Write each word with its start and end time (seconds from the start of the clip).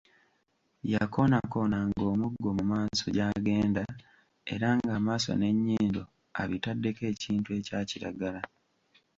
Yakoonakoonanga 0.93 2.03
omuggo 2.13 2.49
mu 2.57 2.63
maaso 2.71 3.05
gy'agenda 3.15 3.83
era 4.53 4.67
ng'amaaso 4.77 5.31
n'ennyindo 5.35 6.01
abitaddeko 6.41 7.01
ekintu 7.13 7.49
ekya 7.59 7.79
kiragala. 7.89 8.41